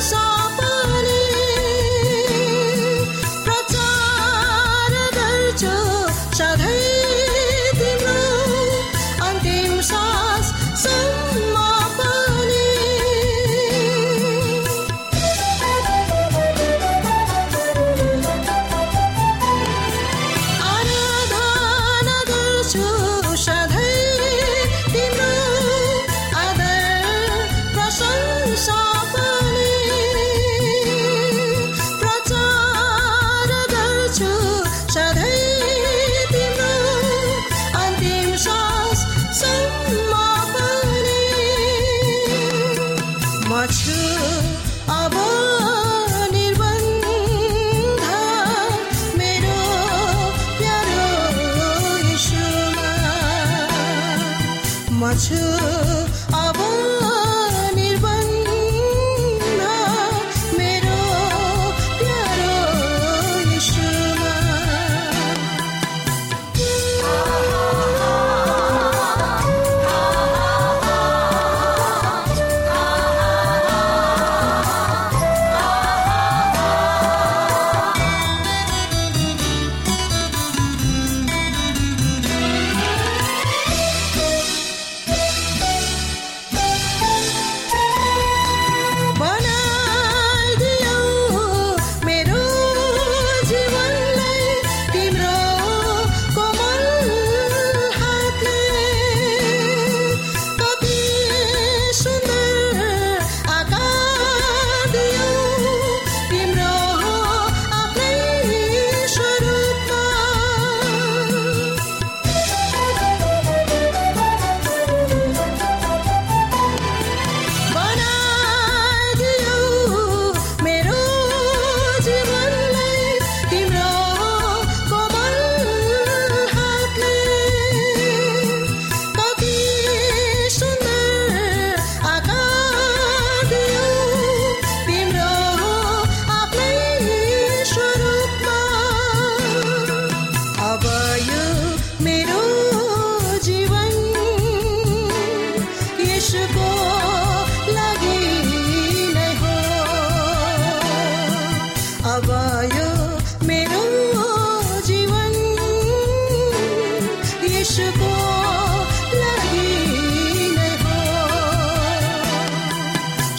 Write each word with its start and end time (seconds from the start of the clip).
song. 0.00 0.39
maçı 55.10 55.56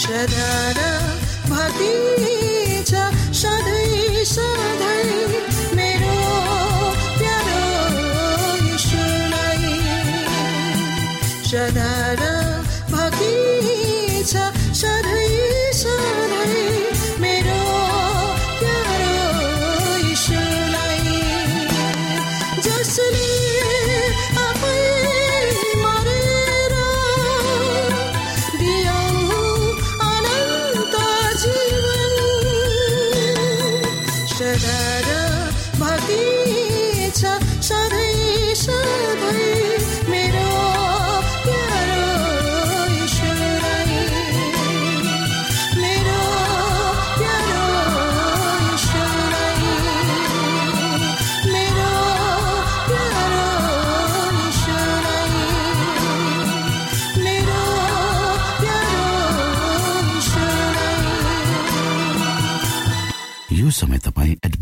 समय 0.01 0.50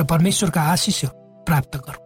र 0.00 0.04
परमेश्वरका 0.04 0.60
आशिष 0.72 1.04
प्राप्त 1.46 1.76
गरौँ। 1.76 2.02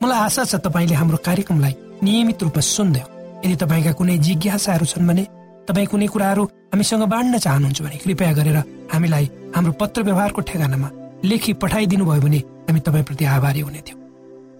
मलाई 0.00 0.18
आशा 0.18 0.44
छ 0.44 0.54
तपाईँले 0.64 0.94
हाम्रो 0.94 1.18
कार्यक्रमलाई 1.26 1.74
नियमित 2.02 2.42
रूपमा 2.42 2.62
सुन्दै 2.62 3.02
यदि 3.44 3.56
तपाईँका 3.62 3.92
कुनै 3.98 4.18
जिज्ञासाहरू 4.18 4.86
छन् 4.86 5.06
भने 5.08 5.24
तपाईँ 5.68 5.86
कुनै 5.86 6.06
कुराहरू 6.06 6.42
हामीसँग 6.72 7.04
बाँड्न 7.06 7.38
चाहनुहुन्छ 7.38 7.82
भने 7.82 7.96
कृपया 8.02 8.32
गरेर 8.38 8.58
हामीलाई 8.92 9.26
हाम्रो 9.54 9.72
पत्र 9.80 10.02
व्यवहारको 10.02 10.40
ठेगानामा 10.50 10.88
लेखी 11.24 11.52
पठाइदिनु 11.62 12.04
भयो 12.04 12.22
भने 12.22 12.38
हामी 12.66 12.80
तपाईँप्रति 12.86 13.24
आभारी 13.24 13.60
हुने 13.60 13.80
थियौँ। 13.86 14.00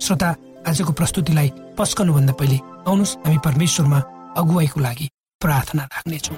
श्रोता 0.03 0.29
आजको 0.69 0.93
प्रस्तुतिलाई 0.99 1.49
पस्कनुभन्दा 1.79 2.33
पहिले 2.39 2.59
आउनुहोस् 2.87 3.17
हामी 3.27 3.39
परमेश्वरमा 3.47 3.99
अगुवाईको 4.39 4.81
लागि 4.81 5.07
प्रार्थना 5.41 5.83
राख्नेछौँ। 5.95 6.37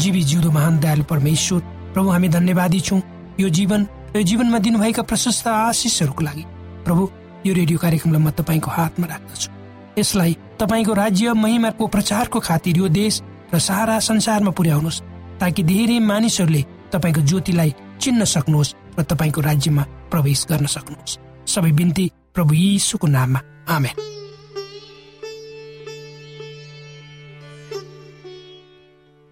जीवी 0.00 0.22
जिउँदो 0.22 0.50
महान 0.50 0.78
दयालु 0.80 1.04
परमेश्वर 1.04 1.60
प्रभु 1.94 2.08
हामी 2.08 2.28
धन्यवादी 2.28 2.80
छौँ। 2.80 3.00
यो 3.40 3.48
जीवन 3.48 3.86
यो 4.16 4.22
जीवनमा 4.22 4.58
दिनुभएका 4.58 5.02
प्रशस्त 5.02 5.46
आशिषहरूको 5.48 6.24
लागि। 6.24 6.44
प्रभु 6.84 7.02
यो 7.46 7.54
रेडियो 7.54 7.78
कार्यक्रमलाई 7.78 8.22
म 8.22 8.30
तपाईँको 8.30 8.70
हातमा 8.70 9.06
राख्दछु। 9.06 9.48
यसलाई 9.98 10.36
तपाईँको 10.60 10.92
राज्य 10.92 11.32
महिमाको 11.32 11.86
प्रचारको 11.86 12.40
खातिर 12.40 12.76
यो 12.76 12.88
देश 12.88 13.22
र 13.54 13.58
सारा 13.58 13.98
संसारमा 13.98 14.50
पुर्याउनुहोस् 14.50 15.02
ताकि 15.40 15.62
धेरै 15.62 15.98
मानिसहरूले 15.98 16.62
तपाईँको 16.92 17.20
ज्योतिलाई 17.20 17.74
चिन्न 18.00 18.24
सक्नुहोस् 18.24 18.74
र 18.98 19.02
तपाईँको 19.02 19.40
राज्यमा 19.40 19.82
प्रवेश 20.10 20.46
गर्न 20.50 20.66
सक्नुहोस्। 20.66 21.18
सबै 21.46 21.72
बिन्ती 21.72 22.10
प्रभु 22.34 22.54
यीशुको 22.54 23.06
नाममा। 23.06 23.40
आमेन। 23.68 23.96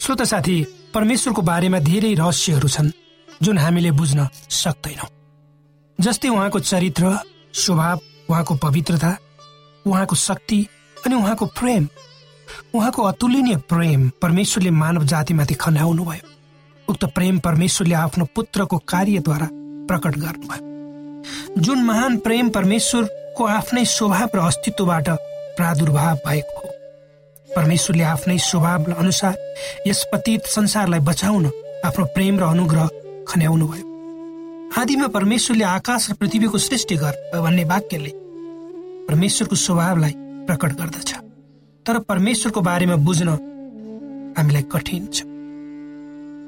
श्रोत 0.00 0.22
साथी 0.22 0.56
परमेश्वरको 0.94 1.42
बारेमा 1.42 1.78
धेरै 1.80 2.14
रहस्यहरू 2.14 2.68
छन् 2.68 2.90
जुन 3.42 3.58
हामीले 3.58 3.90
बुझ्न 3.90 4.28
सक्दैनौँ। 4.52 5.08
जस्तै 5.98 6.28
उहाँको 6.28 6.58
चरित्र 6.60 7.04
स्वभाव 7.54 8.00
उहाँको 8.30 8.54
पवित्रता 8.56 9.10
उहाँको 9.84 10.16
शक्ति 10.16 10.58
अनि 10.96 11.14
उहाँको 11.14 11.46
प्रेम। 11.58 11.88
उहाँको 12.74 13.02
अतुलनीय 13.02 13.56
प्रेम 13.68 14.08
परमेश्वरले 14.22 14.70
मानव 14.72 15.04
जातिमाथि 15.04 15.54
खन्याउनु 15.54 16.04
भयो 16.04 16.26
उक्त 16.88 17.04
प्रेम 17.14 17.38
परमेश्वरले 17.38 17.94
आफ्नो 17.94 18.24
पुत्रको 18.34 18.78
कार्यद्वारा 18.88 19.48
प्रकट 19.88 20.16
गर्नुभयो। 20.16 21.62
जुन 21.62 21.82
महान 21.84 22.16
प्रेम 22.18 22.48
परमेश्वरको 22.50 23.44
आफ्नै 23.46 23.84
स्वभाव 23.86 24.30
र 24.34 24.38
अस्तित्वबाट 24.40 25.08
प्रादुर्भाव 25.56 26.16
भएको 26.26 26.57
परमेश्वरले 27.58 28.04
आफ्नै 28.14 28.38
स्वभाव 28.46 28.92
अनुसार 28.94 29.34
यस 29.86 30.00
पतित 30.12 30.46
संसारलाई 30.56 31.00
बचाउन 31.10 31.44
आफ्नो 31.84 32.04
प्रेम 32.14 32.38
र 32.40 32.44
अनुग्रह 32.54 32.88
खन्याउनु 33.28 33.66
भयो 33.68 33.86
आदिमा 34.78 35.06
परमेश्वरले 35.16 35.64
आकाश 35.64 36.10
र 36.10 36.14
पृथ्वीको 36.20 36.58
सृष्टि 36.58 36.96
गर 37.02 37.14
भन्ने 37.34 37.64
वाक्यले 37.72 38.12
परमेश्वरको 39.08 39.56
स्वभावलाई 39.56 40.14
प्रकट 40.46 40.72
गर्दछ। 40.80 41.10
तर 41.86 41.98
परमेश्वरको 42.08 42.60
बारेमा 42.60 42.96
बुझ्न 43.06 43.28
हामीलाई 44.38 44.64
कठिन 44.72 45.06
छ। 45.14 45.24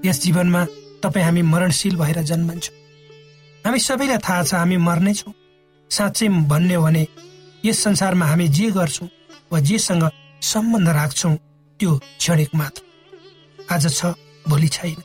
यस 0.06 0.20
जीवनमा 0.22 0.64
तपाईँ 1.02 1.24
हामी 1.24 1.42
मरणशील 1.52 1.96
भएर 1.96 2.18
जन्मन्छौँ। 2.30 2.76
हामी 3.64 3.78
सबैलाई 3.88 4.18
थाहा 4.26 4.42
छ 4.42 4.54
हामी 4.54 4.76
मर्नेछौँ। 4.88 5.32
साँच्चै 5.90 6.28
भन्ने 6.52 6.74
हो 6.74 6.82
भने 6.84 7.06
यस 7.64 7.82
संसारमा 7.84 8.26
हामी 8.26 8.48
जे 8.56 8.70
गर्छौँ 8.76 9.08
वा 9.52 9.60
जेसँग 9.68 10.04
सम्बन्ध 10.42 10.88
राख्छौ 10.88 11.30
त्यो 11.80 11.96
क्षणिक 12.18 12.54
मात्र। 12.54 12.82
आज 13.70 13.86
छ 13.94 14.06
भोलि 14.48 14.68
छैन। 14.68 15.02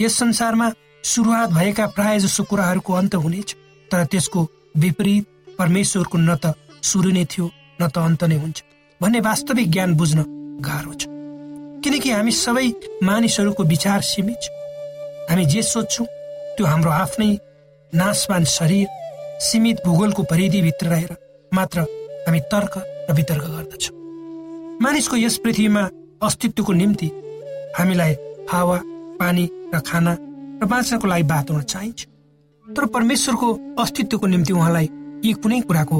यस 0.00 0.18
संसारमा 0.18 0.70
सुरुवात 1.04 1.50
भएका 1.50 1.86
प्राय 1.96 2.18
जसो 2.18 2.44
कुराहरूको 2.44 2.92
अन्त 2.92 3.14
हुनेछ 3.14 3.54
तर 3.90 4.04
त्यसको 4.04 4.46
विपरीत 4.76 5.24
परमेश्वरको 5.58 6.18
न 6.18 6.36
त 6.36 6.52
सुरु 6.82 7.10
नै 7.10 7.24
थियो 7.24 7.50
न 7.80 7.88
त 7.88 7.98
अन्त 7.98 8.24
नै 8.24 8.36
हुन्छ 8.36 8.62
भन्ने 9.00 9.20
वास्तविक 9.20 9.70
ज्ञान 9.70 9.94
बुझ्न 9.96 10.24
गाह्रो 10.60 10.92
छ। 10.94 11.02
किनकि 11.82 12.10
हामी 12.10 12.32
सबै 12.32 12.68
मानिसहरूको 13.02 13.62
विचार 13.64 14.00
सीमित 14.02 14.38
छ। 14.42 14.46
हामी 15.30 15.44
जे 15.46 15.62
सोध्छौँ 15.64 16.06
त्यो 16.56 16.66
हाम्रो 16.66 16.90
आफ्नै 16.92 17.32
नाशवान 17.92 18.44
शरीर 18.52 18.86
सीमित 19.40 19.84
भूगोलको 19.86 20.22
परिधिभित्र 20.30 20.86
रहेर 20.88 21.16
मात्र 21.52 21.80
हामी 22.28 22.40
तर्क 22.52 22.78
र 23.10 23.12
वितर्क 23.14 23.44
गर्दछौँ। 23.56 24.03
मानिसको 24.82 25.16
यस 25.16 25.36
पृथ्वीमा 25.44 25.82
अस्तित्वको 26.22 26.72
निम्ति 26.72 27.06
हामीलाई 27.78 28.12
हावा 28.50 28.78
पानी 29.20 29.44
र 29.74 29.80
खाना 29.80 30.12
र 30.62 30.66
बाँच्नको 30.66 31.06
लागि 31.06 31.22
बाटो 31.22 31.60
चाहिन्छ। 31.62 32.06
तर 32.66 32.86
परमेश्वरको 32.86 33.48
अस्तित्वको 33.82 34.26
निम्ति 34.26 34.52
उहाँलाई 34.52 34.88
यी 35.24 35.32
कुनै 35.42 35.60
कुराको 35.60 35.98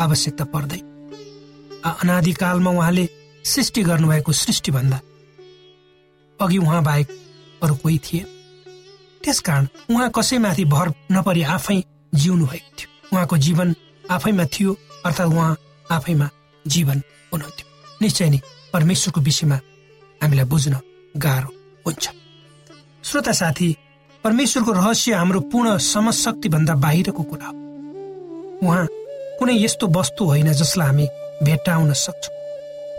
आवश्यकता 0.00 0.44
पर्दैन। 0.54 0.82
अनादिकालमा 1.86 2.70
उहाँले 2.70 3.08
सृष्टि 3.44 3.82
गर्नुभएको 3.82 4.32
सृष्टिभन्दा 4.32 5.00
अघि 6.40 6.58
उहाँ 6.58 6.82
बाहेक 6.84 7.08
अरू 7.62 7.74
कोही 7.82 7.98
थिए 8.04 8.24
त्यसकारण 9.24 9.66
उहाँ 9.90 10.10
कसैमाथि 10.16 10.64
भर 10.64 10.92
नपरी 11.12 11.42
आफै 11.56 11.82
जिउनु 12.14 12.46
भएको 12.46 12.76
थियो। 12.78 12.90
उहाँको 13.12 13.36
जीवन 13.38 13.74
आफैमा 14.10 14.44
थियो 14.54 14.76
अर्थात् 15.06 15.32
उहाँ 15.32 15.56
आफैमा 15.90 16.28
जीवन 16.64 17.02
हुनुहुन्थ्यो। 17.32 17.65
निश्चय 18.02 18.28
नै 18.30 18.40
परमेश्वरको 18.72 19.20
विषयमा 19.20 19.56
हामीलाई 20.20 20.44
बुझ्न 20.44 20.74
गाह्रो 21.14 21.50
हुन्छ। 21.86 22.04
श्रोता 23.04 23.32
साथी 23.32 23.68
परमेश्वरको 24.24 24.72
रहस्य 24.72 25.12
हाम्रो 25.14 25.40
पूर्ण 25.52 25.76
समशक्ति 25.78 26.48
भन्दा 26.48 26.74
बाहिरको 26.74 27.22
कुरा 27.22 27.46
हो। 27.46 27.54
उहाँ 28.62 28.86
कुनै 29.38 29.54
यस्तो 29.56 29.86
वस्तु 29.88 30.24
होइन 30.24 30.52
जसलाई 30.52 30.86
हामी 30.86 31.06
भेट्टाउन 31.42 31.92
सक्छौँ। 31.94 32.34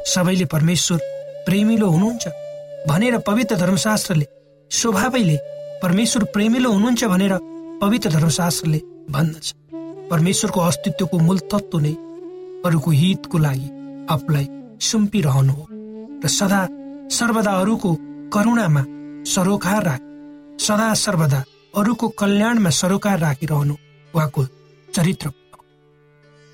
सबैले 0.06 0.46
परमेश्वर 0.46 1.00
प्रेमिलो 1.46 1.90
हुनुहुन्छ 1.90 2.28
भनेर 2.88 3.18
पवित्र 3.28 3.56
धर्मशास्त्रले 3.56 4.26
स्वभावैले 4.72 5.38
परमेश्वर 5.82 6.24
प्रेमिलो 6.34 6.72
हुनुहुन्छ 6.72 7.04
भनेर 7.04 7.38
पवित्र 7.82 8.10
धर्मशास्त्रले 8.10 8.82
भन्दछ। 9.12 9.54
परमेश्वरको 10.12 10.60
अस्तित्वको 10.62 11.20
मूल 11.20 11.40
तत्व 11.52 11.80
नै 11.80 11.94
अरूको 12.66 12.92
हितको 12.92 13.38
लागि 13.38 13.70
आफूलाई 14.10 14.48
सुम्पिरहनु 14.82 15.54
हो। 15.54 15.68
र 16.24 16.28
सदा 16.28 16.62
सर्वदा 17.10 17.52
अरूको 17.52 17.94
करुणामा 18.34 18.84
सरोकार 19.26 19.84
राख। 19.84 20.02
सदा 20.60 20.94
सर्वदा 20.94 21.44
अरूको 21.78 22.08
कल्याणमा 22.10 22.70
सरोकार 22.70 23.20
राखिरहनु 23.20 23.76
उहाँको 24.14 24.46
चरित्र 24.90 25.30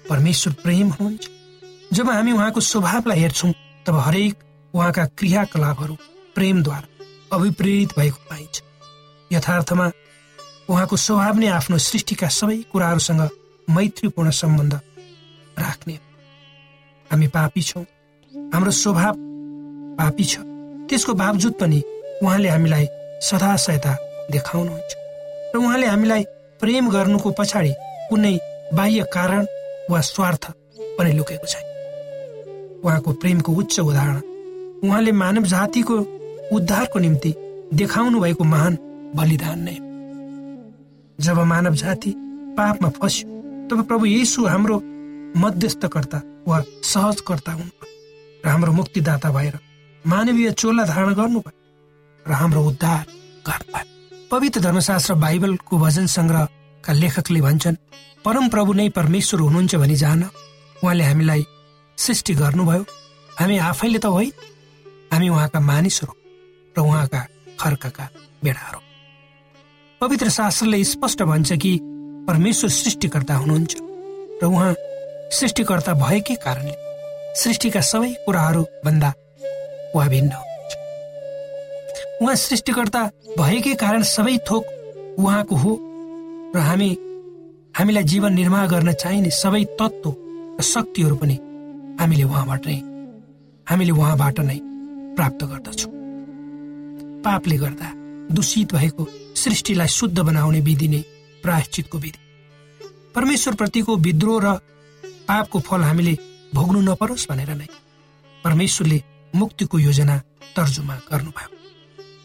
परमेश्वर 0.06 0.54
प्रेम 0.54 0.88
हुनुहुन्छ। 0.90 1.30
जब 1.94 2.10
हामी 2.10 2.32
उहाँको 2.32 2.60
स्वभावलाई 2.62 3.20
हेर्छौँ 3.20 3.54
तब 3.86 3.96
हरेक 3.96 4.36
उहाँका 4.74 5.06
क्रियाकलापहरू 5.18 5.96
प्रेमद्वारा 6.36 7.38
अभिप्रेरित 7.38 7.94
भएको 7.98 8.20
पाइन्छ। 8.30 8.62
यथार्थमा 9.32 9.92
उहाँको 10.70 10.96
स्वभाव 10.98 11.38
नै 11.38 11.48
आफ्नो 11.50 11.78
सृष्टिका 11.78 12.28
सबै 12.30 12.58
कुराहरूसँग 12.72 13.30
मैत्रीपूर्ण 13.68 14.30
सम्बन्ध 14.32 14.74
राख्ने 15.60 15.94
हामी 17.12 17.28
पापी 17.28 17.62
छौँ। 17.62 17.86
हाम्रो 18.54 18.72
स्वभाव 18.72 19.14
पापी 19.98 20.24
छ। 20.24 20.40
त्यसको 20.90 21.14
बावजुद 21.14 21.54
पनि 21.60 21.80
उहाँले 22.24 22.50
हामीलाई 22.50 22.86
सदा 23.22 23.56
सहायता 23.56 23.94
देखाउनुहुन्छ। 24.32 24.92
र 25.54 25.58
उहाँले 25.58 25.88
हामीलाई 25.88 26.24
प्रेम 26.62 26.90
गर्नुको 26.90 27.30
पछाडि 27.40 27.74
कुनै 28.10 28.36
बाह्य 28.74 29.04
कारण 29.14 29.46
वा 29.90 30.02
स्वार्थ 30.02 30.44
पनि 30.98 31.12
लुकेको 31.14 31.48
छैन। 31.48 31.66
उहाँको 32.86 33.12
प्रेमको 33.22 33.52
उच्च 33.52 33.80
उदाहरण 33.80 34.22
उहाँले 34.84 35.12
मानव 35.12 35.44
जातिको 35.54 35.96
उद्धारको 36.56 37.00
निम्ति 37.00 37.34
देखाउनु 37.74 38.20
भएको 38.20 38.44
महान 38.44 38.78
बलिदान 39.16 39.60
नै 39.66 39.78
जब 41.20 41.40
मानव 41.52 41.74
जाति 41.76 42.14
पापमा 42.58 42.90
फस्यो 42.90 43.28
तब 43.70 43.84
प्रभु 43.88 44.06
येसु 44.06 44.46
हाम्रो 44.46 44.78
मध्यस्थकर्ता 45.38 46.22
वा 46.48 46.64
सहजकर्ता 46.84 47.52
हुनुभयो 47.52 47.92
र 48.44 48.50
हाम्रो 48.50 48.72
मुक्तिदाता 48.74 49.30
भएर 49.32 49.60
मानवीय 50.06 50.52
चोला 50.52 50.84
धारण 50.86 51.14
गर्नुभयो 51.14 51.52
र 52.26 52.32
हाम्रो 52.32 52.62
उद्धार 52.64 53.06
गर्नुभयो। 53.48 54.28
पवित्र 54.32 54.60
धर्मशास्त्र 54.62 55.14
बाइबलको 55.16 55.78
भजन 55.78 56.06
सङ्ग्रहका 56.08 56.94
लेखकले 56.94 57.42
भन्छन् 57.42 57.82
परम 58.26 58.48
प्रभु 58.50 58.74
नै 58.74 58.90
परमेश्वर 58.90 59.40
हुनुहुन्छ 59.40 59.76
भनी 59.76 59.96
जान 59.96 60.24
उहाँले 60.84 61.04
हामीलाई 61.04 61.46
सृष्टि 61.98 62.34
गर्नुभयो। 62.36 62.86
हामी 63.40 63.58
आफैले 63.70 64.00
त 64.00 64.06
होइन 64.06 64.32
हामी 65.14 65.30
उहाँका 65.30 65.60
मानिसहरू 65.60 66.14
र 66.76 66.80
उहाँका 66.82 67.22
खर्कका 67.60 68.06
बेडाहरू। 68.44 68.80
पवित्र 70.02 70.30
शास्त्रले 70.30 70.84
स्पष्ट 70.84 71.22
भन्छ 71.24 71.52
कि 71.54 71.80
परमेश्वर 72.28 72.70
सृष्टिकर्ता 72.70 73.36
हुनुहुन्छ 73.36 73.74
र 74.42 74.46
उहाँ 74.46 74.74
सृष्टिकर्ता 75.32 75.94
भएकै 75.94 76.36
कारणले 76.36 76.76
सृष्टिका 77.36 77.82
सबै 77.82 78.12
कुराहरू 78.26 78.64
भन्दा 78.86 79.14
उहाँ 79.96 80.10
भिन्न 80.10 80.32
उहाँ 82.22 82.36
सृष्टिकर्ता 82.36 83.02
भएकै 83.38 83.74
कारण 83.76 84.04
सबै 84.10 84.38
थोक 84.50 84.64
उहाँको 85.20 85.56
हो 85.56 85.72
र 86.56 86.60
हामी 86.60 86.90
हामीलाई 87.78 88.04
जीवन 88.04 88.34
निर्वाह 88.34 88.66
गर्न 88.68 88.94
चाहिने 88.94 89.30
सबै 89.34 89.64
तत्त्व 89.80 90.10
र 90.60 90.64
शक्तिहरू 90.64 91.16
पनि 91.16 91.38
हामीले 92.00 92.24
उहाँबाट 92.24 92.68
नै 92.68 92.80
हामीले 93.68 93.92
उहाँबाट 93.92 94.40
नै 94.40 94.60
प्राप्त 95.16 95.44
गर्दछौँ। 95.44 95.92
पापले 97.26 97.58
गर्दा 97.58 97.90
दूषित 98.36 98.74
भएको 98.76 99.08
सृष्टिलाई 99.36 99.88
शुद्ध 99.88 100.20
बनाउने 100.20 100.60
विधि 100.68 100.88
नै 100.88 101.02
प्रायश्चितको 101.44 101.98
विधि। 101.98 102.20
परमेश्वर 103.16 103.54
प्रतिको 103.56 103.96
विद्रोह 104.06 104.40
र 104.44 104.54
पापको 105.28 105.60
फल 105.60 105.82
हामीले 105.82 106.16
भोग्नु 106.54 106.80
नपरोस् 106.82 107.28
भनेर 107.30 107.50
नै 107.56 107.68
परमेश्वरले 108.44 109.02
मुक्तिको 109.36 109.80
योजना 109.80 110.18
तर्जुमा 110.56 110.96
गर्नुभयो। 111.12 111.50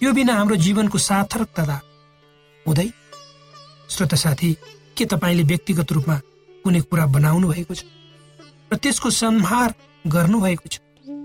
यो 0.02 0.12
बिना 0.12 0.32
हाम्रो 0.34 0.56
जीवनको 0.56 0.98
सार्थकता 0.98 1.80
हुँदै 2.66 2.88
श्रोत 3.88 4.14
साथी 4.14 4.50
के 4.96 5.04
तपाईँले 5.04 5.42
व्यक्तिगत 5.42 5.92
रूपमा 5.92 6.16
कुनै 6.64 6.80
कुरा 6.80 7.06
बनाउनु 7.06 7.48
भएको 7.48 7.74
छ? 7.74 7.82
र 8.72 8.76
त्यसको 8.76 9.10
संहार 9.10 9.74
गर्नुभएको 10.06 10.68
छ 10.68 10.80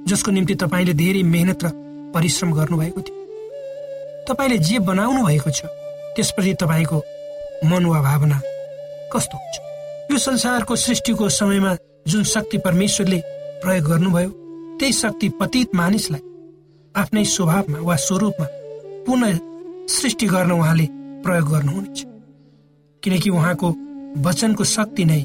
जसको 0.08 0.32
निम्ति 0.32 0.56
तपाईँले 0.56 0.94
धेरै 0.94 1.24
मेहनत 1.24 1.64
र 1.64 1.68
परिश्रम 2.16 2.52
गर्नुभएको 2.54 3.02
थियो। 3.02 3.16
तपाईँले 4.28 4.58
जे 4.58 4.80
बनाउनु 4.80 5.26
भएको 5.28 5.50
छ 5.52 5.68
त्यसप्रति 6.16 6.54
तपाईँको 6.64 6.98
मन 7.68 7.86
वा 7.86 8.00
भावना 8.02 8.40
कस्तो 9.12 9.36
हुन्छ? 9.38 9.56
यो 10.12 10.18
संसारको 10.18 10.76
सृष्टिको 10.76 11.30
समयमा 11.30 11.76
जुन 12.08 12.24
शक्ति 12.24 12.58
परमेश्वरले 12.58 13.22
प्रयोग 13.64 13.86
गर्नुभयो 13.86 14.30
त्यही 14.80 14.94
शक्ति 14.94 15.30
पतित 15.30 15.76
मानिसलाई 15.76 16.22
आफ्नै 16.96 17.26
स्वभावमा 17.26 17.80
वा 17.80 17.96
स्वरूपमा 17.96 18.48
पुनः 19.06 19.38
सृष्टि 19.88 20.28
गर्न 20.28 20.52
उहाँले 20.52 20.88
प्रयोग 21.24 21.50
गर्नुहुनेछ। 21.50 22.04
किनकि 23.04 23.30
उहाँको 23.30 23.70
वचनको 24.22 24.64
शक्ति 24.64 25.06
नै 25.06 25.24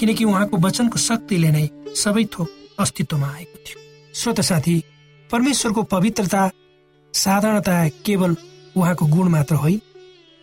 किनकि 0.00 0.24
उहाँको 0.24 0.56
वचनको 0.56 0.98
शक्तिले 0.98 1.50
नै 1.50 1.68
सबै 1.96 2.24
थोक 2.24 2.48
अस्तित्वमा 2.78 3.26
आएको 3.26 3.58
थियो। 3.66 3.78
श्रोत 4.14 4.40
साथी 4.40 4.82
परमेश्वरको 5.30 5.82
पवित्रता 5.82 6.50
साधारणता 7.14 7.88
केवल 8.04 8.36
उहाँको 8.76 9.06
गुण 9.06 9.28
मात्र 9.28 9.54
होइन 9.54 9.80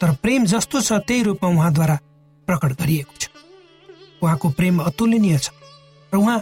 तर 0.02 0.16
प्रेम 0.24 0.46
जस्तो 0.46 0.82
छ 0.82 1.02
त्यही 1.08 1.24
रूपमा 1.24 1.50
उहाँद्वारा 1.50 2.00
प्रकट 2.48 2.82
गरिएको 2.82 3.14
छ। 3.20 3.31
उहाँको 4.24 4.50
प्रेम 4.50 4.80
अतुलनीय 4.82 5.38
छ 5.38 5.50
र 6.14 6.18
उहाँ 6.18 6.40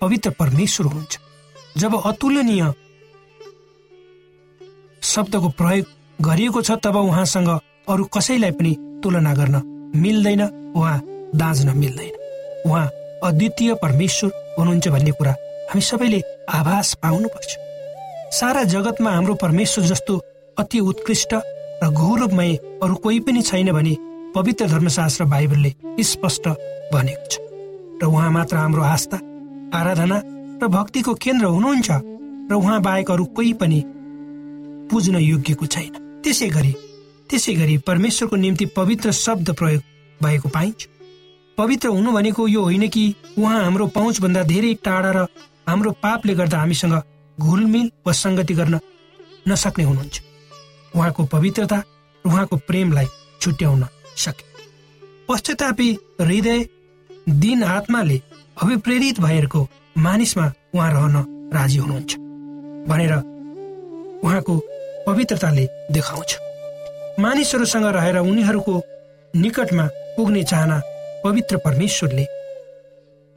पवित्र 0.00 0.30
परमेश्वर 0.30 0.86
हुनुहुन्छ। 0.86 1.18
जब 1.78 1.92
अतुलनीय 2.06 2.72
शब्दको 5.02 5.48
प्रयोग 5.58 5.86
गरिएको 6.20 6.62
छ 6.62 6.70
तब 6.84 6.96
उहाँसँग 6.96 7.48
अरू 7.88 8.04
कसैलाई 8.14 8.50
पनि 8.50 8.76
तुलना 9.02 9.34
गर्न 9.34 9.62
मिल्दैन 9.96 10.42
उहाँ 10.76 11.00
दाँच्न 11.34 11.76
मिल्दैन। 11.78 12.14
उहाँ 12.66 12.86
अद्वितीय 13.24 13.74
परमेश्वर 13.74 14.30
हुनुहुन्छ 14.58 14.88
भन्ने 14.88 15.10
कुरा 15.10 15.32
हामी 15.70 15.80
सबैले 15.80 16.20
आभास 16.50 16.94
पाउनुपर्छ। 17.02 17.50
सारा 18.32 18.62
जगतमा 18.64 19.10
हाम्रो 19.10 19.34
परमेश्वर 19.34 19.84
जस्तो 19.84 20.16
अति 20.56 20.80
उत्कृष्ट 20.80 21.34
र 21.82 21.90
गौरवमय 21.90 22.54
अरू 22.82 22.94
कोही 22.94 23.20
पनि 23.20 23.42
छैन 23.42 23.72
भने 23.72 23.94
पवित्र 24.34 24.66
धर्मशास्त्र 24.68 25.24
बाइबलले 25.24 25.74
स्पष्ट 26.02 26.48
भनेको 26.92 27.26
छ। 27.30 27.38
र 28.02 28.06
उहाँ 28.06 28.30
मात्र 28.30 28.56
हाम्रो 28.56 28.82
आस्था 28.82 29.16
आराधना 29.78 30.18
र 30.62 30.68
भक्तिको 30.68 31.14
केन्द्र 31.14 31.46
हुनुहुन्छ 31.46 31.90
र 32.50 32.54
उहाँ 32.54 32.80
बाहेक 32.82 33.10
अरू 33.10 33.24
कोही 33.36 33.52
पनि 33.60 33.82
पुज्न 34.90 35.16
योग्यको 35.16 35.66
छैन। 35.66 35.92
त्यसै 36.24 36.48
गरी 36.48 36.72
त्यसै 37.30 37.54
गरी 37.54 37.76
परमेश्वरको 37.86 38.36
निम्ति 38.36 38.66
पवित्र 38.76 39.12
शब्द 39.12 39.50
प्रयोग 39.52 39.82
भएको 40.20 40.48
पाइन्छ। 40.48 40.80
पवित्र 41.58 41.88
हुनु 41.88 42.12
भनेको 42.12 42.48
यो 42.48 42.62
होइन 42.62 42.88
कि 42.88 43.04
उहाँ 43.38 43.62
हाम्रो 43.62 43.86
पहुँचभन्दा 43.86 44.42
धेरै 44.42 44.74
टाढा 44.84 45.10
र 45.12 45.26
हाम्रो 45.68 45.90
पापले 46.02 46.34
गर्दा 46.34 46.58
हामीसँग 46.58 46.96
घुलमिल 47.38 47.90
वा 48.06 48.12
सङ्गति 48.12 48.54
गर्न 48.54 48.80
नसक्ने 49.48 49.84
हुनुहुन्छ। 49.84 50.20
उहाँको 50.94 51.24
पवित्रता 51.26 51.82
उहाँको 52.24 52.56
प्रेमलाई 52.68 53.06
छुट्याउन 53.40 53.84
सके। 54.16 54.44
पश्चातापी 55.28 55.90
हृदय 56.20 56.66
दिन 57.28 57.62
आत्माले 57.64 58.20
अभिप्रेरित 58.62 59.20
भएको 59.20 59.66
मानिसमा 59.98 60.52
उहाँ 60.74 60.90
रहन 60.92 61.50
राजी 61.54 61.78
हुनुहुन्छ 61.78 62.16
भनेर 62.88 63.12
उहाँको 64.24 64.56
पवित्रताले 65.06 65.66
देखाउँछ। 65.92 66.36
मानिसहरूसँग 67.20 67.84
रहेर 67.86 68.18
उनीहरूको 68.18 68.80
निकटमा 69.34 69.86
पुग्ने 70.16 70.42
चाहना 70.42 70.80
पवित्र 71.24 71.56
परमेश्वरले 71.56 72.26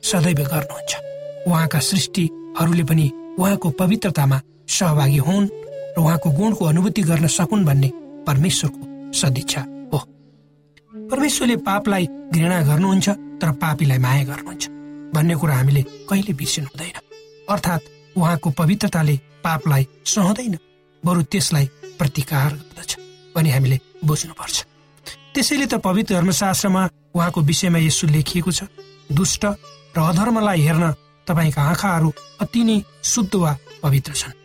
सदैव 0.03 0.39
गर्नुहुन्छ। 0.44 0.96
उहाँका 1.48 1.79
सृष्टिहरूले 1.79 2.84
पनि 2.84 3.12
उहाँको 3.39 3.70
पवित्रतामा 3.70 4.41
सहभागी 4.70 5.17
हुन् 5.17 5.48
र 5.98 6.01
उहाँको 6.01 6.32
गुणको 6.32 6.65
अनुभूति 6.65 7.01
गर्न 7.01 7.27
सकुन् 7.27 7.65
भन्ने 7.65 7.91
परमेश्वरको 8.27 9.12
सदिच्छा। 9.13 9.62
परमेश्वरले 11.12 11.56
पापलाई 11.62 12.06
घृणा 12.34 12.62
गर्नुहुन्छ 12.62 13.10
तर 13.42 13.52
पापीलाई 13.62 13.98
माया 13.98 14.24
गर्नुहुन्छ। 14.24 14.64
भन्ने 15.14 15.36
कुरा 15.36 15.56
हामीले 15.56 15.82
कहिले 16.10 16.34
बिर्सिनु 16.34 16.68
हुँदैन। 16.68 16.98
अर्थात् 17.50 18.18
उहाँको 18.18 18.50
पवित्रताले 18.52 19.16
पापलाई 19.44 19.88
सहँदैन 20.06 20.58
बरु 21.04 21.22
त्यसलाई 21.32 21.66
प्रतिकार 22.00 22.52
गर्दछ 22.54 22.92
भने 23.36 23.50
हामीले 23.52 23.80
बुझ्नुपर्छ। 24.06 24.56
त्यसैले 25.34 25.66
त 25.66 25.74
पवित्र 25.78 26.16
धर्मशास्त्रमा 26.16 26.84
उहाँको 27.16 27.42
विषयमा 27.42 27.80
यसो 27.80 28.08
लेखिएको 28.08 28.52
छ 28.52 28.64
दुष्ट 29.14 29.46
र 29.96 30.00
अधर्मलाई 30.02 30.62
हेर्न 30.62 30.86
तपाईँका 31.28 31.62
आँखाहरू 31.62 32.10
अति 32.42 32.64
नै 32.64 32.82
शुद्ध 33.04 33.36
वा 33.36 33.52
पवित्र 33.84 34.12
छन्। 34.12 34.38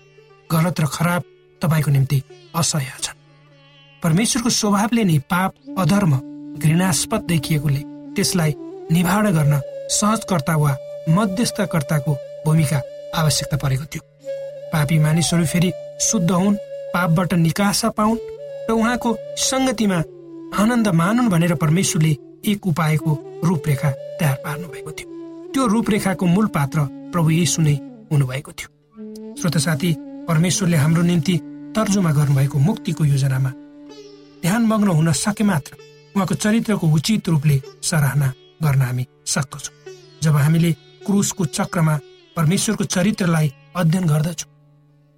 गलत 0.52 0.80
र 0.80 0.86
खराब 0.86 1.22
तपाईँको 1.62 1.90
निम्ति 1.90 2.22
असह्य 2.54 2.92
छन्। 3.00 3.18
परमेश्वरको 4.02 4.50
स्वभावले 4.50 5.04
नै 5.04 5.18
पाप 5.24 5.78
अधर्म 5.78 6.29
घृणास्पद 6.62 7.20
देखिएकोले 7.28 7.82
त्यसलाई 8.16 8.52
निवारण 8.90 9.32
गर्न 9.34 9.60
सहजकर्ता 9.90 10.56
वा 10.56 10.76
मध्यस्थकर्ताको 11.08 12.12
भूमिका 12.46 12.80
आवश्यकता 13.20 13.56
परेको 13.56 13.84
थियो। 13.84 14.02
पापी 14.72 14.98
मानिसहरू 14.98 15.44
फेरि 15.52 15.72
शुद्ध 16.00 16.30
हुन् 16.30 16.56
पापबाट 16.94 17.34
निकासा 17.34 17.88
पाउन् 17.98 18.18
र 18.68 18.72
उहाँको 18.72 19.10
सङ्गतिमा 19.40 19.98
आनन्द 20.62 20.88
मानुन् 21.00 21.30
भनेर 21.30 21.54
परमेश्वरले 21.54 22.16
एक 22.50 22.66
उपायको 22.66 23.12
रूपरेखा 23.44 23.90
तयार 24.20 24.36
पार्नु 24.44 24.68
भएको 24.68 24.90
थियो। 24.90 25.08
त्यो 25.52 25.66
रूपरेखाको 25.66 26.26
मूल 26.26 26.46
पात्र 26.56 26.78
प्रभु 27.12 27.30
यीशु 27.30 27.62
नै 27.62 27.74
हुनुभएको 28.12 28.52
थियो। 28.52 28.68
श्रोत 29.40 29.56
साथी 29.58 29.90
परमेश्वरले 30.28 30.76
हाम्रो 30.76 31.02
निम्ति 31.02 31.36
तर्जुमा 31.76 32.12
गर्नुभएको 32.12 32.58
मुक्तिको 32.58 33.04
योजनामा 33.04 33.50
ध्यान 34.42 34.62
मग्न 34.66 34.88
हुन 34.88 35.12
सके 35.14 35.44
मात्र 35.44 35.72
उहाँको 36.16 36.34
चरित्रको 36.34 36.86
उचित 36.96 37.28
रूपले 37.28 37.60
सराहना 37.82 38.32
गर्न 38.62 38.82
हामी 38.82 39.06
सक्दछौँ। 39.26 39.74
जब 40.22 40.36
हामीले 40.36 40.72
क्रुसको 41.06 41.44
चक्रमा 41.46 41.98
परमेश्वरको 42.36 42.84
चरित्रलाई 42.84 43.52
अध्ययन 43.76 44.06
गर्दछौँ 44.06 44.50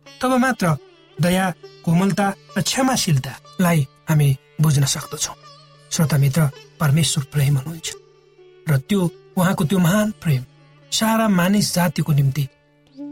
तब 0.06 0.32
मात्र 0.44 0.76
दया 1.18 1.50
कोमलता 1.84 2.26
र 2.56 2.62
क्षमाशीलतालाई 2.62 3.86
हामी 4.08 4.28
बुझ्न 4.60 4.84
सक्दछौँ। 4.94 5.36
श्रोता 5.90 6.16
मित्र 6.18 6.48
परमेश्वर 6.80 7.24
प्रेम 7.32 7.56
हुनुहुन्छ 7.58 7.88
र 8.66 8.76
त्यो 8.88 9.10
उहाँको 9.36 9.64
त्यो 9.64 9.78
महान 9.78 10.10
प्रेम 10.22 10.44
सारा 10.92 11.28
मानिस 11.28 11.74
जातिको 11.74 12.12
निम्ति 12.12 12.44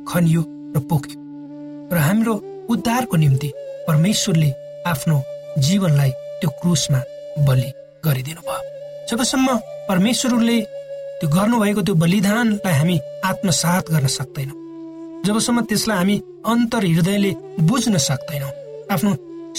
खनियो 0.09 0.43
र 0.77 0.81
पोख्यो 0.91 1.17
र 1.93 1.99
हाम्रो 1.99 2.35
उद्धारको 2.71 3.17
निम्ति 3.17 3.53
परमेश्वरले 3.89 4.51
आफ्नो 4.87 5.23
जीवनलाई 5.59 6.11
त्यो 6.41 6.51
क्रुसमा 6.61 7.01
बलि 7.47 7.71
गरिदिनु 8.05 8.43
भयो। 8.49 8.61
जबसम्म 9.09 9.49
परमेश्वरले 9.89 10.59
त्यो 11.21 11.29
गर्नुभएको 11.29 11.81
त्यो 11.87 11.95
बलिदानलाई 12.03 12.75
हामी 12.79 12.97
आत्मसात 13.31 13.85
गर्न 13.93 14.07
सक्दैनौँ। 14.19 14.57
जबसम्म 15.27 15.59
त्यसलाई 15.69 15.97
हामी 15.97 16.17
अन्तर 16.53 16.83
हृदयले 16.87 17.33
बुझ्न 17.69 17.95
सक्दैनौँ 18.09 18.53
आफ्नो 18.95 19.11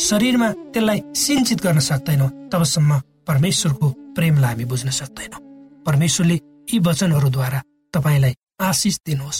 शरीरमा 0.08 0.50
त्यसलाई 0.74 1.00
सिन्चित 1.24 1.60
गर्न 1.66 1.80
सक्दैनौँ 1.90 2.30
तबसम्म 2.52 2.92
परमेश्वरको 3.28 3.88
प्रेमलाई 4.16 4.52
हामी 4.52 4.66
बुझ्न 4.72 4.90
सक्दैनौँ। 4.90 5.42
परमेश्वरले 5.86 6.38
यी 6.72 6.78
वचनहरूद्वारा 6.88 7.60
तपाईँलाई 7.94 8.34
आशिष 8.62 8.96
दिनुहोस्। 9.06 9.40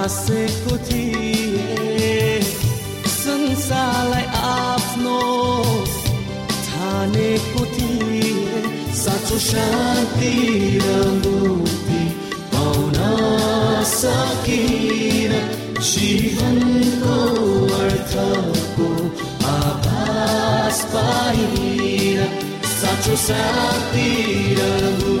हाँसेको 0.00 0.76
थिए 0.88 2.40
संसारलाई 3.04 4.24
आफ्नो 4.42 5.18
ठानेको 6.68 7.64
थिए 7.74 8.62
साँचो 8.96 9.38
शान्ति 9.46 10.32
र 10.84 11.20
सकिन 13.90 15.32
जीवनको 15.90 17.16
अर्थको 17.76 18.88
आभास 19.52 20.82
पाइन 20.94 22.18
साँचो 22.72 23.16
साथी 23.28 24.10
र 24.54 25.19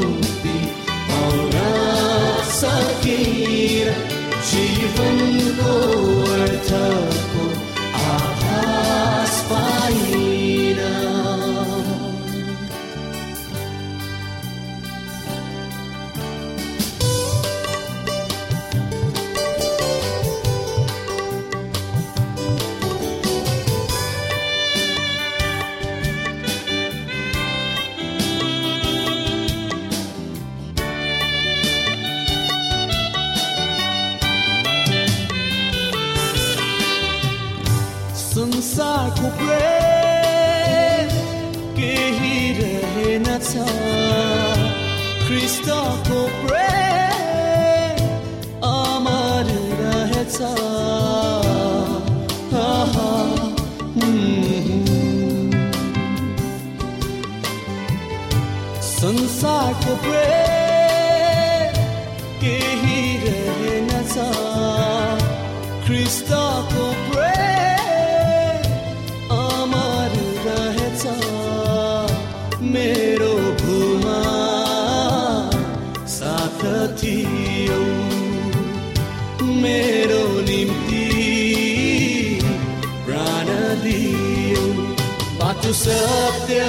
बाटो 85.70 85.78
सत्य 85.78 86.60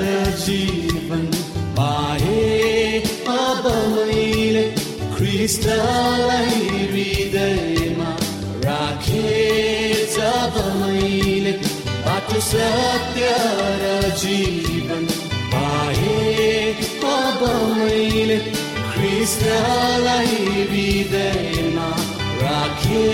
र 0.00 0.36
जीवन 0.36 1.24
पाए। 1.76 3.00
अब 3.28 3.64
मैले 3.92 4.64
ख्रिस्टलाई 5.16 6.60
हृदयमा 6.92 8.10
राखे। 8.64 9.32
जब 10.12 10.54
मैले 10.76 11.52
बाटो 12.04 12.40
सत्य 12.40 13.32
र 13.80 14.12
जीवन 14.20 15.06
पाए। 15.52 16.76
अब 17.16 17.40
मैले 17.78 18.38
ख्रिस्टलाई 18.92 20.36
हृदयमा 20.60 21.90
राखे। 22.42 23.08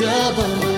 जब 0.00 0.36
मैले 0.58 0.75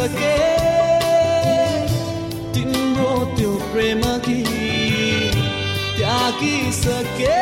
हारिसके 0.00 0.36
तिम्रो 2.54 3.10
त्यो 3.36 3.50
प्रेम 3.72 4.00
कि 4.26 4.38
त्यागिसके 5.98 7.36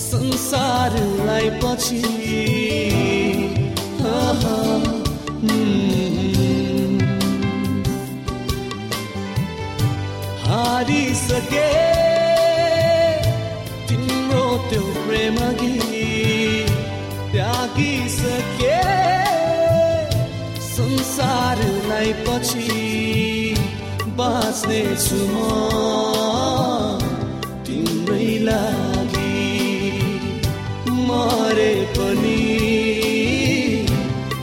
संसारलाई 0.00 1.50
पछि। 1.64 2.02
हारिसके। 10.46 11.79
पछि 22.00 22.66
बाँच्ने 24.18 24.82
छु 25.04 25.20
म 25.32 25.36
तिम्रै 27.66 28.28
लागि। 28.46 29.36
मरे 31.08 31.74
पनि 31.96 32.42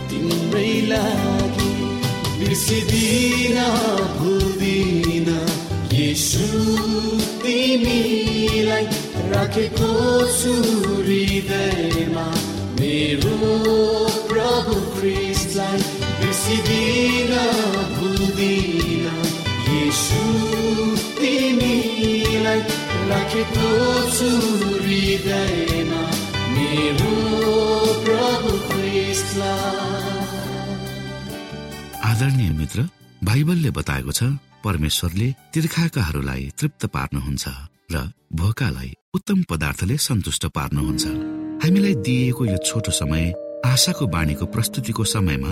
तिम्रै 0.09 0.73
लागि। 0.91 1.71
बिर्सिदिन 2.39 3.57
भुल्दिन 4.19 5.29
यसु 5.93 6.47
तिमीलाई 7.43 8.85
राखेको 9.33 9.91
छु 10.37 10.53
हृदयमा। 11.07 12.27
मेरो 12.77 13.37
प्रभु 14.29 14.75
ख्रिस्टलाई 14.95 15.36
आदरणीय 32.09 32.49
मित्र 32.59 32.79
बाइबलले 33.23 33.71
बताएको 33.79 34.11
छ 34.11 34.23
परमेश्वरले 34.63 35.27
तीर्खाकाहरूलाई 35.53 36.43
तृप्त 36.59 36.85
पार्नुहुन्छ 36.95 37.45
र 37.93 37.95
भोकालाई 38.39 38.91
उत्तम 39.17 39.43
पदार्थले 39.51 39.97
सन्तुष्ट 40.07 40.45
पार्नुहुन्छ 40.57 41.03
हामीलाई 41.63 41.95
दिइएको 42.07 42.45
यो 42.45 42.57
छोटो 42.67 42.91
समय 43.01 43.25
आशाको 43.65 44.07
बाणीको 44.15 44.45
प्रस्तुतिको 44.55 45.03
समयमा 45.13 45.51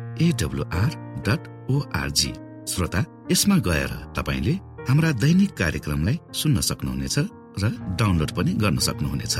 AWR 0.19 0.91
dot 1.27 1.41
ORG 1.71 2.31
श्रोता 2.71 3.01
यसमा 3.31 3.57
गएर 3.67 3.91
तपाईँले 4.17 4.53
हाम्रा 4.89 5.11
दैनिक 5.23 5.51
कार्यक्रमलाई 5.53 6.17
सुन्न 6.33 6.61
सक्नुहुनेछ 6.61 7.17
र 7.61 7.69
डाउनलोड 7.99 8.31
पनि 8.31 8.51
गर्न 8.53 8.77
सक्नुहुनेछ। 8.77 9.35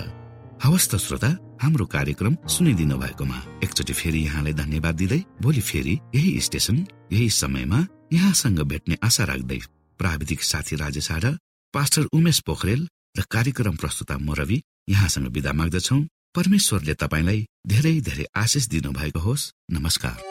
हवस् 0.63 0.89
त 0.91 0.95
श्रोता 0.97 1.29
हाम्रो 1.61 1.85
कार्यक्रम 1.85 2.33
सुनिदिनु 2.47 2.97
भएकोमा 2.97 3.37
एकचोटि 3.63 3.93
फेरि 3.93 4.19
यहाँलाई 4.25 4.53
धन्यवाद 4.53 4.95
दिँदै 4.95 5.21
भोलि 5.41 5.61
फेरि 5.61 5.93
यही 6.15 6.39
स्टेशन 6.39 6.77
यही 7.11 7.29
समयमा 7.29 7.79
यहाँसँग 8.13 8.59
भेट्ने 8.61 8.95
आशा 9.03 9.23
राख्दै 9.23 9.59
प्राविधिक 9.99 10.43
साथी 10.43 10.75
राजेश 10.75 11.11
आडा 11.11 11.31
पास्टर 11.73 12.03
उमेश 12.13 12.39
पोखरेल 12.47 12.87
र 13.17 13.21
कार्यक्रम 13.31 13.75
प्रस्तुता 13.75 14.17
म 14.17 14.33
रवि 14.33 14.61
यहाँसँग 14.89 15.27
विदा 15.27 15.53
माग्दछौ। 15.53 15.99
परमेश्वरले 16.35 16.93
तपाईँलाई 16.93 17.45
धेरै 17.67 17.99
धेरै 18.01 18.25
आशिष 18.35 18.67
दिनुभएको 18.67 19.19
होस्। 19.19 19.51
नमस्कार। 19.71 20.30